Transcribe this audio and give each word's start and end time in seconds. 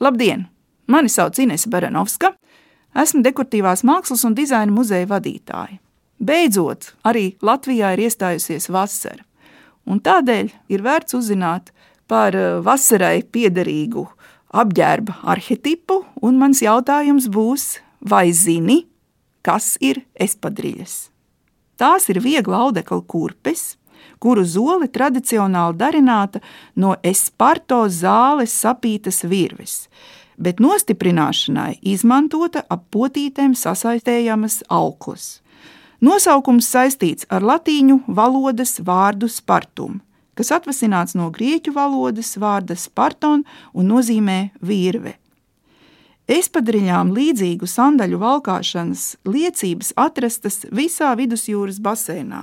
Labdien! 0.00 0.46
Mani 0.86 1.08
sauc 1.08 1.38
Inese 1.42 1.66
Baranovska. 1.70 2.30
Esmu 2.98 3.18
dekoratīvās 3.26 3.82
mākslas 3.82 4.22
un 4.24 4.36
dizaina 4.38 4.70
muzeja 4.70 5.08
vadītāja. 5.10 5.80
Beidzot, 6.22 6.92
arī 7.06 7.32
Latvijā 7.42 7.90
ir 7.94 8.04
iestājusies 8.06 8.68
vasara, 8.74 9.22
un 9.86 10.00
tādēļ 10.02 10.50
ir 10.70 10.82
vērts 10.86 11.14
uzzināt 11.18 11.72
par 12.10 12.34
eh, 12.34 12.58
vasarai 12.62 13.22
piederīgu 13.26 14.06
apģērba 14.54 15.18
arhetipu, 15.34 16.00
un 16.22 16.38
mans 16.40 16.62
jautājums 16.62 17.28
būs, 17.30 17.66
vai 18.00 18.30
zini, 18.32 18.84
kas 19.42 19.76
ir 19.82 20.04
espadriļas? 20.14 20.96
Tās 21.78 22.08
ir 22.10 22.22
viegla 22.22 22.64
audekla 22.66 23.02
kurpes, 23.06 23.76
kuru 24.18 24.44
zole 24.44 24.88
tradicionāli 24.88 25.76
darināta 25.78 26.40
no 26.76 26.94
esparto 27.02 27.84
zāles 27.88 28.54
sapītas 28.54 29.24
virves, 29.24 29.88
bet 30.38 30.62
nostiprināšanai 30.62 31.78
izmantota 31.82 32.64
ap 32.68 32.86
potītēm 32.94 33.54
sasaistējamas 33.58 34.62
auklas. 34.68 35.38
Nosaukums 35.98 36.68
saistīts 36.70 37.26
ar 37.26 37.42
latīņu 37.42 38.04
valodas 38.06 38.76
vārdu 38.86 39.26
spartum, 39.26 39.98
kas 40.38 40.52
atvasināts 40.54 41.16
no 41.18 41.32
grieķu 41.34 41.72
valodas 41.74 42.36
vārda 42.38 42.76
sparton 42.78 43.42
un 43.74 43.90
nozīmē 43.90 44.38
virve. 44.62 45.16
Espadriņām 46.28 47.10
līdzīgu 47.16 47.66
sandaļu 47.66 48.18
valkāšanas 48.20 49.04
liecības 49.24 49.94
atrastas 49.96 50.66
visā 50.68 51.14
vidusjūras 51.16 51.78
basēnā. 51.80 52.42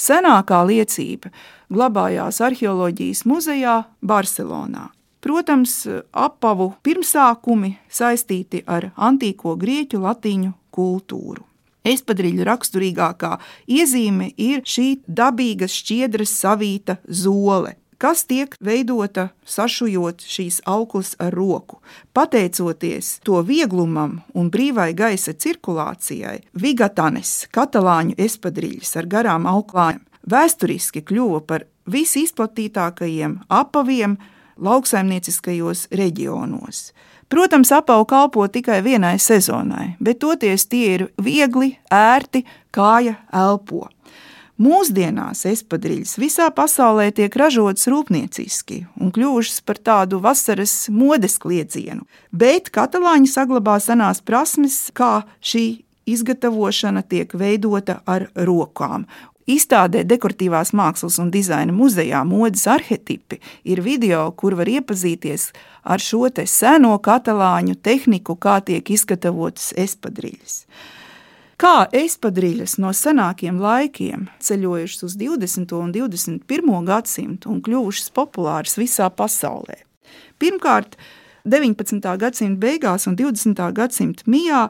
Senākā 0.00 0.62
liecība 0.64 1.28
glabājās 1.68 2.40
arheoloģijas 2.44 3.26
muzejā 3.28 3.76
Barcelonā. 4.00 4.88
Protams, 5.20 5.74
apavu 6.16 6.70
pirmsākumi 6.80 7.74
saistīti 7.92 8.62
ar 8.64 8.88
antīko 8.96 9.52
grieķu 9.60 10.00
latīņu 10.00 10.54
kultūru. 10.72 11.44
Espadriļu 11.84 12.44
raksturīgākā 12.48 13.34
iezīme 13.68 14.30
ir 14.40 14.64
šī 14.68 14.88
dabīga 15.04 15.68
šķiedras 15.68 16.32
savīta 16.42 16.96
zole 17.08 17.76
kas 18.00 18.24
tiek 18.24 18.56
veidota 18.64 19.28
sašujot 19.44 20.24
šīs 20.24 20.60
auklas 20.66 21.12
ar 21.20 21.34
roku. 21.36 21.80
Pateicoties 22.16 23.18
to 23.24 23.42
vieglumam 23.46 24.20
un 24.34 24.48
brīvai 24.50 24.90
gaisa 24.96 25.34
cirkulācijai, 25.36 26.40
vigatanes, 26.56 27.44
katalāņu 27.52 28.16
espadriļas 28.18 28.96
ar 28.96 29.10
garām 29.14 29.48
auklām, 29.50 30.00
vēsturiski 30.24 31.04
kļuva 31.04 31.44
par 31.44 31.66
visizplatītākajiem 31.90 33.40
apaviem 33.48 34.16
lauksaimnieciskajos 34.60 35.88
reģionos. 35.96 36.90
Protams, 37.30 37.70
apavu 37.72 38.04
kalpo 38.10 38.48
tikai 38.48 38.80
vienai 38.82 39.18
sezonai, 39.22 39.94
bet 40.02 40.18
toties 40.18 40.66
tie 40.66 40.96
ir 40.96 41.06
viegli, 41.22 41.76
ērti, 41.94 42.42
kāja 42.74 43.14
elpo. 43.30 43.86
Mūsdienās 44.60 45.46
espadriļas 45.48 46.18
visā 46.20 46.50
pasaulē 46.52 47.06
tiek 47.16 47.36
ražotas 47.40 47.86
rūpnieciski 47.88 48.82
un 49.00 49.08
kļuvušas 49.14 49.62
par 49.64 49.80
tādu 49.80 50.18
vasaras 50.20 50.74
modes 50.92 51.38
kliedzienu, 51.40 52.04
bet 52.28 52.68
katalāņi 52.74 53.30
saglabā 53.32 53.78
senās 53.80 54.20
prasmes, 54.20 54.90
kā 54.92 55.22
šī 55.40 55.64
izgatavošana 56.10 57.00
tiek 57.08 57.32
veidota 57.32 58.02
ar 58.04 58.28
rokām, 58.36 59.08
Izstādē 59.50 60.04
Dekoratīvās 60.06 60.74
mākslas 60.76 61.16
un 61.22 61.30
dizaina 61.32 61.72
muzejā 61.74 62.20
modes 62.28 62.66
arhetipi 62.70 63.40
ir 63.64 63.80
video, 63.82 64.28
kur 64.36 64.54
var 64.58 64.68
iepazīties 64.68 65.48
ar 65.82 66.04
šo 66.04 66.28
seno 66.44 66.92
katalāņu 67.02 67.74
tehniku, 67.82 68.36
kā 68.36 68.60
tiek 68.60 68.90
izgatavotas 68.92 69.72
espadriļas. 69.80 70.66
Kā 71.60 71.84
espadriļas 71.92 72.78
no 72.80 72.88
senākiem 72.96 73.58
laikiem 73.60 74.22
ceļojušas 74.40 75.02
uz 75.04 75.16
20. 75.20 75.74
un 75.76 75.90
21. 75.92 76.70
gadsimtu 76.88 77.50
un 77.52 77.58
kļuvušas 77.60 78.08
populāras 78.16 78.78
visā 78.80 79.10
pasaulē. 79.12 79.76
Pirmkārt, 80.40 80.96
19. 81.44 82.00
gadsimta 82.24 82.64
beigās 82.64 83.04
un 83.10 83.20
20. 83.20 83.60
gadsimta 83.76 84.24
mijā 84.24 84.62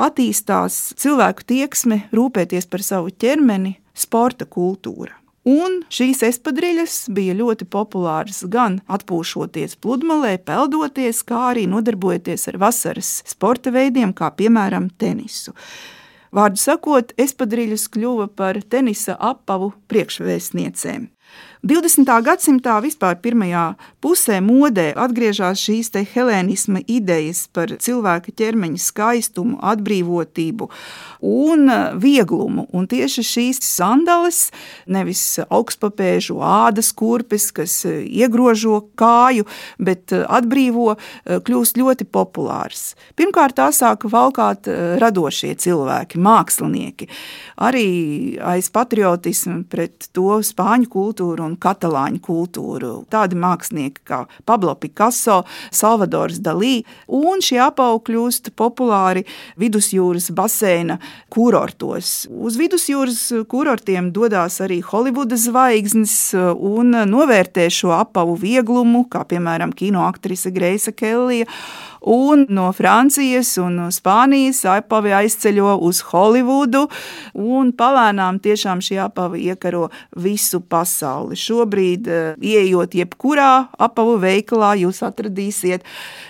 attīstās 0.00 0.80
cilvēku 0.96 1.44
tieksme 1.52 2.02
rūpēties 2.16 2.70
par 2.72 2.88
savu 2.88 3.12
ķermeni, 3.12 3.76
sporta 3.92 4.48
kultūra. 4.48 5.12
Un 5.44 5.82
šīs 5.92 6.24
espadriļas 6.32 7.10
bija 7.12 7.36
ļoti 7.36 7.68
populāras 7.68 8.46
gan 8.48 8.80
atpūšoties 8.88 9.76
pludmalē, 9.84 10.38
peldoties, 10.40 11.26
kā 11.28 11.50
arī 11.52 11.68
nodarbojoties 11.68 12.54
ar 12.54 12.62
vasaras 12.70 13.18
sporta 13.28 13.74
veidiem, 13.74 14.16
kā 14.16 14.32
piemēram 14.32 14.94
tenisu. 14.96 15.52
Vārdu 16.32 16.56
sakot, 16.56 17.10
espadriļas 17.20 17.90
kļuva 17.92 18.30
par 18.32 18.56
tenisa 18.72 19.18
apavu 19.20 19.74
priekšvēstniecēm. 19.92 21.10
20. 21.62 22.08
gadsimtā 22.26 22.80
vispār 22.82 23.20
pirmajā 23.22 23.76
pusē 24.02 24.40
modē 24.42 24.88
atgriežas 24.98 25.60
šīs 25.62 25.92
helēnisma 26.10 26.80
idejas 26.90 27.44
par 27.54 27.70
cilvēka 27.78 28.32
ķermeņa 28.34 28.80
skaistumu, 28.82 29.60
atbrīvotību 29.62 30.66
un 31.22 31.70
vieglumu. 32.02 32.66
Un 32.74 32.88
tieši 32.90 33.22
šīs 33.22 33.62
sandales, 33.62 34.48
nevis 34.90 35.22
augstpapēžu 35.46 36.40
ādas 36.42 36.90
kurpes, 36.98 37.52
kas 37.54 37.76
iegrožo 37.86 38.80
kāju, 38.98 39.46
bet 39.78 40.10
atbrīvo, 40.10 40.96
kļūst 41.46 41.78
ļoti 41.78 42.08
populārs. 42.10 42.96
Pirmkārt, 43.14 43.60
tā 43.62 43.68
sāka 43.70 44.10
valkāt 44.10 44.66
radošie 44.98 45.54
cilvēki, 45.62 46.18
mākslinieki. 46.18 47.06
Arī 47.62 47.86
aiz 48.42 48.66
patriotismu 48.74 49.62
pret 49.70 50.10
to 50.10 50.42
spāņu 50.42 50.90
kultūru 50.90 51.21
un 51.22 51.56
katalāņu 51.60 52.20
kultūru. 52.24 52.92
Tādi 53.12 53.38
mākslinieki 53.38 54.02
kā 54.08 54.22
Pablo 54.48 54.74
Picasso, 54.78 55.42
Salvadors 55.74 56.40
Dalī, 56.42 56.82
un 57.06 57.42
šie 57.44 57.60
apaugi 57.64 58.10
kļūst 58.10 58.52
populāri 58.58 59.24
vidusjūras 59.60 60.30
baseina 60.34 60.98
kurortos. 61.32 62.26
Uz 62.30 62.58
vidusjūras 62.60 63.20
kurortiem 63.50 64.10
dodas 64.14 64.60
arī 64.64 64.80
Holivudas 64.86 65.46
zvaigznes 65.48 66.16
un 66.34 66.96
novērtē 67.12 67.68
šo 67.72 67.94
apavu 67.96 68.36
vieglumu, 68.40 69.06
kā 69.12 69.24
piemēram 69.28 69.74
kino 69.76 70.06
aktrise 70.08 70.52
Greisa 70.54 70.92
Kellija 70.92 71.48
un 72.02 72.46
no 72.48 72.72
Francijas 72.72 73.54
un 73.62 73.78
Spānijas 73.94 74.64
apavi 74.68 75.12
aizceļo 75.16 75.76
uz 75.86 76.02
Holivudu, 76.10 76.86
un 77.38 77.72
palēnām 77.76 78.40
tiešām 78.42 78.82
šī 78.84 78.98
apava 79.04 79.38
iekaro 79.38 79.88
visu 80.16 80.60
pasauli. 80.60 81.38
Šobrīd, 81.38 82.08
eh, 82.08 82.34
ieejot 82.40 82.94
jebkurā 82.98 83.68
apavu 83.78 84.18
veikalā, 84.18 84.74
jūs 84.82 85.02
atradīsiet 85.06 85.82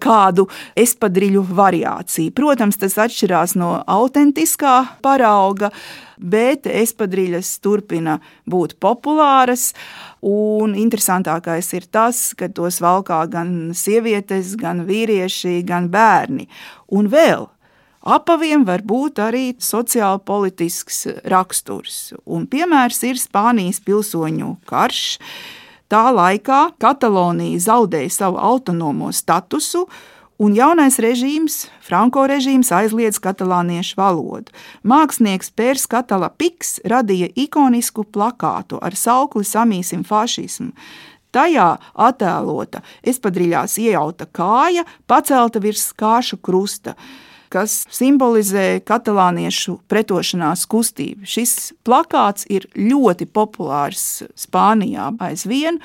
kādu 0.00 0.48
espadriļu 0.76 1.44
variāciju. 1.46 2.32
Protams, 2.32 2.76
tas 2.76 2.94
atšķirās 2.94 3.56
no 3.56 3.82
autentiskā 3.86 4.76
parauga, 5.02 5.70
bet 6.18 6.66
espadriļas 6.66 7.56
turpina 7.64 8.18
būt 8.48 8.76
populāras. 8.82 9.72
Un 10.26 10.76
interesantākais 10.78 11.72
ir 11.76 11.88
tas, 11.92 12.32
ka 12.38 12.48
tos 12.48 12.80
valkā 12.84 13.22
gan 13.32 13.52
sievietes, 13.76 14.54
gan 14.60 14.84
vīrieši, 14.88 15.60
gan 15.66 15.90
bērni. 15.92 16.48
Un 16.92 17.10
vēl 17.12 17.46
apaviem 18.06 18.64
var 18.66 18.84
būt 18.86 19.20
arī 19.22 19.44
sociāli 19.58 20.22
politisks 20.26 21.04
raksturs. 21.26 22.14
Un 22.24 22.46
piemērs 22.50 23.02
ir 23.08 23.20
Spānijas 23.20 23.82
pilsoņu 23.84 24.56
karš. 24.68 25.18
Tā 25.86 26.08
laikā 26.10 26.72
Katalonija 26.82 27.60
zaudēja 27.62 28.10
savu 28.10 28.40
autonomo 28.42 29.12
statusu, 29.14 29.84
un 30.38 30.54
jaunais 30.56 30.98
režīms, 31.02 31.66
Franko 31.84 32.26
režīms, 32.28 32.72
aizliedz 32.74 33.20
katalāniešu 33.22 33.98
valodu. 33.98 34.54
Mākslinieks 34.86 35.52
Pērs 35.56 35.86
Katala 35.90 36.30
Piks 36.30 36.78
radīja 36.84 37.30
ikonisku 37.34 38.04
plakātu 38.04 38.80
ar 38.82 38.96
saukli 38.96 39.46
Samīsim 39.46 40.04
fašismu. 40.06 40.72
Tajā 41.36 41.70
attēlota 41.92 42.80
espadriļās 43.04 43.76
iejauta 43.82 44.28
kāja, 44.32 44.86
pacelta 45.08 45.60
virs 45.60 45.90
kāšu 45.96 46.40
krusta 46.40 46.96
kas 47.52 47.84
simbolizē 47.94 48.80
katalāniešu 48.86 49.78
pretošanās 49.90 50.66
kustību. 50.70 51.26
Šis 51.28 51.72
plakāts 51.86 52.46
ir 52.52 52.66
ļoti 52.74 53.28
populārs 53.30 54.24
Spānijā 54.38 55.12
aizvien, 55.28 55.80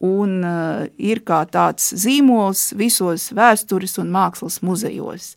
un 0.00 0.40
uh, 0.40 0.86
ir 0.96 1.22
kā 1.28 1.42
tāds 1.50 1.92
zīmols 2.04 2.70
visos 2.78 3.30
vēstures 3.36 3.98
un 4.00 4.10
mākslas 4.14 4.60
muzejos. 4.64 5.34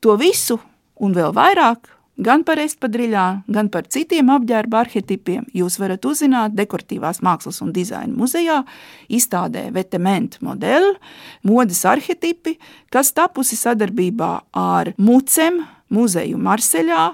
To 0.00 0.16
visu 0.20 0.58
un 0.98 1.14
vēl 1.16 1.34
vairāk 1.36 1.98
Gan 2.18 2.42
par 2.42 2.58
espadriļā, 2.58 3.24
gan 3.46 3.68
par 3.70 3.86
citiem 3.94 4.32
apģērba 4.34 4.80
arhetipiem 4.82 5.44
jūs 5.54 5.76
varat 5.78 6.02
uzzināt 6.08 6.56
Dekoratīvās 6.58 7.20
mākslas 7.22 7.60
un 7.62 7.70
dizaina 7.70 8.10
muzejā, 8.10 8.64
izstādē 9.06 9.68
Vetement 9.74 10.40
modeli, 10.42 10.96
modes 11.46 11.84
arhetipi, 11.86 12.56
kas 12.90 13.12
tapusi 13.14 13.54
sadarbībā 13.60 14.32
ar 14.50 14.90
Mucem, 14.98 15.62
muzeju 15.94 16.42
Marseļā, 16.42 17.04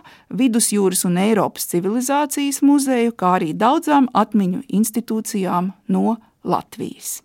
Vidusjūras 0.40 1.04
un 1.04 1.20
Eiropas 1.20 1.68
civilizācijas 1.74 2.62
muzeju, 2.64 3.12
kā 3.12 3.36
arī 3.36 3.52
daudzām 3.52 4.08
atmiņu 4.16 4.64
institūcijām 4.80 5.68
no 5.92 6.16
Latvijas. 6.44 7.24